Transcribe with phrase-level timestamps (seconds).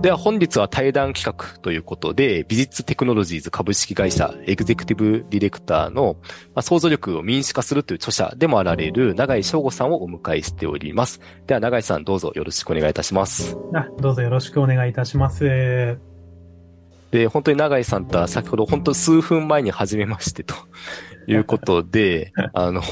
[0.00, 6.16] では本日は対談企画ということで、美術テクノロジーズ株式会社エグゼクティブディレクターの、
[6.54, 11.20] まあ、想像力を民主化するという著者でもあられる永井翔吾さんをお迎えしております。
[11.48, 13.56] では永井さんどうぞよろしくお願いいたします。
[13.74, 15.98] あどうぞよろしくお願いいたします。
[17.10, 20.54] で、本当に永井さんとは先ほど本当数分前に始めましてと
[21.26, 22.82] いうことで、あの、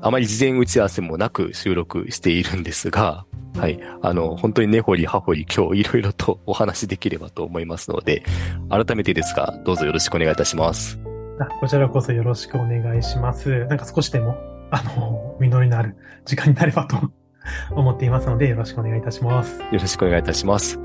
[0.00, 3.24] あまり事前打ち合わせもなく収録しているんですが、
[3.56, 3.78] はい。
[4.00, 8.24] あの、本当に根掘り葉掘り今日いろいろとお話できればと思いますので、
[8.70, 10.98] 改めてですが、どうぞよろしくお願いいたします。
[11.38, 13.66] あこちらこそよろしくお願いします。
[13.66, 14.36] なんか少しでも、
[14.70, 16.96] あの、実りのある時間になればと
[17.70, 19.60] 思っていますので、よろしくお願いいたします。
[19.60, 20.78] よろしくお願いいたします。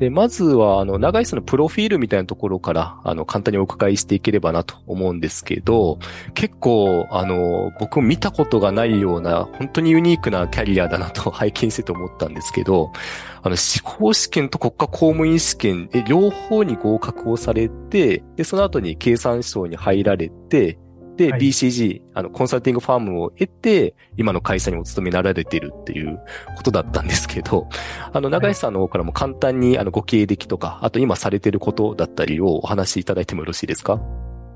[0.00, 5.98] で、まずは、あの、長井さんのプロフィールみたいなところから、あの、簡単にお伺いしていければなと思うんですけど、
[6.32, 12.92] 結構、あの、僕も見たことがないような、本当にユニークなキャリアだなと 拝見してて思ったんですけど、
[13.42, 20.78] あの、司法試験と国家公務員試験、両方に合格をされて、で、その後に経産省に入られて、
[21.20, 26.18] で、はい、BCG、あの、コンサルティングファームを得て、今の会社にお勤めになられているっていう
[26.56, 27.68] ことだったんですけど、
[28.10, 34.00] あの、長井さんの方からも簡単に、あの、ご経歴とか、あと今されていることだったりをお話しいただいてもよろしいですか？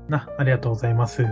[0.09, 1.25] な、ありがとうございます。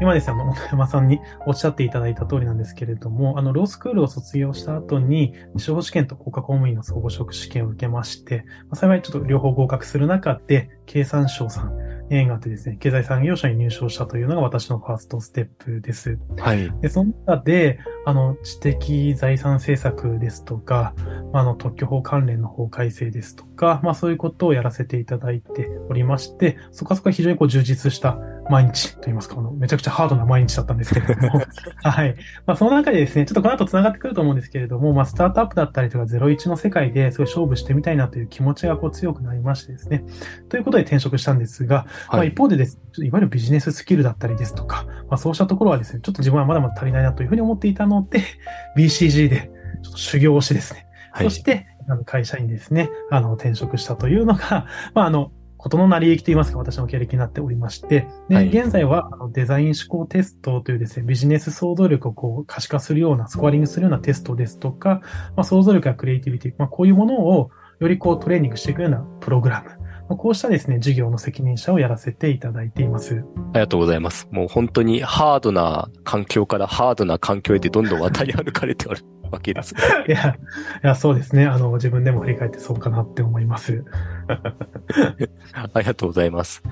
[0.00, 11.76] 今ですね、あの、本山さんにおっしゃっていただいた通りなんですけれども、あの、ロースクールを卒業した後に、司法試験と国家公務員の総合職試験を受けまして、まあ、幸いちょっと両方合格する中で、経産省さん、
[12.10, 16.18] 縁があってですね、経済産業省に入省したというのが私のファーストステップです。
[16.38, 16.70] はい。
[16.80, 20.94] で、その中で、あの、知的財産政策ですとか、
[21.32, 28.18] まあ、あの、特許法関連の法改正ですとか、まあ、そういうことをやらせていただいておりまして、そこはそこは非常にこう充実した
[28.50, 31.42] 毎日と言いますか、あの、めちゃくちゃハードな毎日だったんですけれども、
[31.82, 32.14] はい。
[32.46, 40.04] まあ、その中でですね、ちょっとこの後繋がってくると思うんですけれども、まあ、スタートアップだったりとか、01の世界ですごい勝負してみたいなという気持ちがこう強くなりましてですね、
[40.48, 48.22] ということで転職したんですが、はい、まあ、一方でですね、いわゆるビジネススキルだったりですとか、まあ、そうしたところはですね、ちょっと自分はまだまだ足りないなというふうに思っていたので、
[48.76, 49.50] BCG で
[49.82, 65.00] ちょっと修行をしてですね、はい、そして、あの会社にですね、あの、転職したというのが、まあ、あの、ことの成り行きといいますか、私の経歴になっておりまして、で、はい、現在はあのデザイン思考テストというですね、ビジネス想像力をこう可視化するような、スコアリングするようなテストですとか、
[65.36, 67.50] まあ、想像力やクリエイティビティ、まあ、こういうものを
[67.80, 69.68] よりこうトレーニングしていくようなプログラム、
[70.08, 73.14] まあ、こうしたですね、事業の責任者をやらせていただいています。
[73.14, 73.18] あ
[73.54, 74.28] りがとうございます。
[74.30, 79.00] もう本当にハードな環境からハードな環境へでどんどん渡り歩かれておる。
[79.30, 79.74] わけです、
[80.08, 80.36] いや、
[80.82, 81.46] いや、そうですね。
[81.46, 83.84] あの、自分でも振り返ってそうかなって思います。
[84.28, 86.62] ありがとうございます。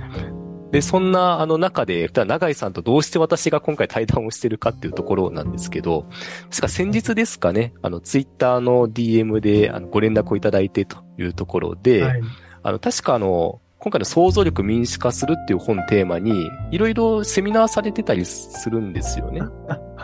[0.71, 6.17] で、そんな、あの中で、長井さんとどうして私が今回対談をしてるかっていうところなんですけど、で
[6.51, 12.23] すか先日ですかね、あの、ツイッターの DM で、あの、ご連絡をいただいてというところで、はい、
[12.65, 19.43] あの、確かあの、今回の想像力民主化するっていう本テーマに、いろいろセミナーされてたりするんですよね。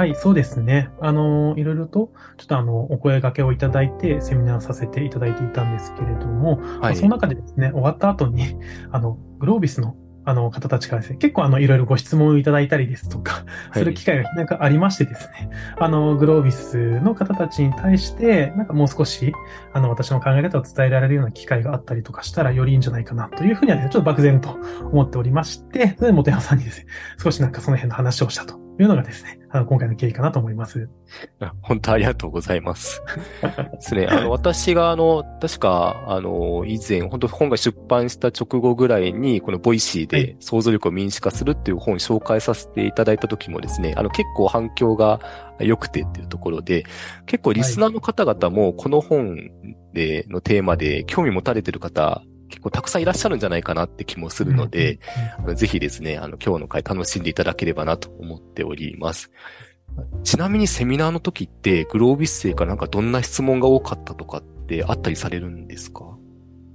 [0.01, 0.89] はい、そうですね。
[1.03, 8.57] あの、いろいろと、ちょっとあの、お声掛けをいただいて、セミナーさせていただいていたんですけれども、はい、その中でですね、終わった後に、
[8.93, 13.45] あの、グロービスのあの方たちからですね、結構あのいろいろご質問をいただいたりですとか、
[13.75, 19.33] する機会がなんかありましてですね、はい、あの、グロービスの方たちに対して、なんかもう少し、
[19.73, 24.59] あの、私の考え方を伝えられるような機会があったりとかしたらよりいいんじゃないかなというふうにはね、ちょっと漠然と
[24.93, 26.87] 思っておりまして、それで本山さんにですね、
[27.23, 30.89] 少しなんかその辺の話をしたというのがですね、あの、今回の経緯かなと思います。
[31.61, 33.03] 本当ありがとうございます。
[33.43, 34.07] ですね。
[34.07, 45.21] あの、私があの、確か、あの、以前、本当本が出版した直後ぐらいに、このボイシーで創造力を民主化するっていう本を紹介させていただいた時もですね、あの、結構反響が
[45.59, 46.85] 良くてっていうところで、
[47.27, 49.51] 結構リスナーの方々もこの本
[49.93, 55.01] で、のテーマで興味持たれてる方、結構たくさんいらっしゃるんじゃないかなって気もするので、
[55.47, 59.31] うん、ぜひですね、あの、今日の回楽しんでいただければなと思っております。
[60.23, 66.05] ちなみにセミナーの時って、グロービス生からなんかどんな質問が多かったとかってあったりされるんですか？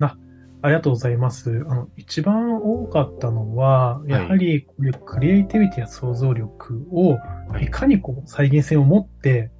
[0.01, 0.17] あ、
[0.61, 1.65] ありがとうございます。
[1.69, 7.17] あの、一番多かったのは、やはり、こういうクリエイティビティや想像力を、
[7.61, 7.69] い。
[7.69, 9.51] かにこう、再現性を持って、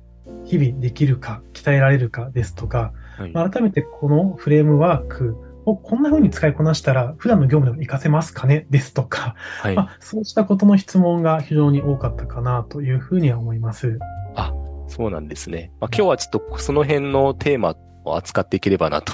[0.44, 8.67] 日々できるか、鍛えられるかですとか、はい、改めてこのフレームワークをこんな風に使いこなしたら、普段の業務でも活かせますかね？
[8.71, 14.00] ですとか、はい、まあ、そうしたことの質問が非常に多かったかなというふうには思います。
[14.35, 14.53] あ、
[14.88, 15.71] そうなんですね。
[15.79, 17.75] まあ、今日はちょっとその辺のテーマ
[18.06, 19.13] を扱っていければなと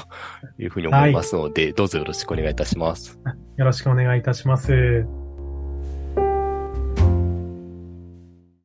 [0.59, 3.19] いうふうに思いますので、はい、どうぞよろしくお願いいたします。
[3.57, 5.05] よろしくお願いいたします。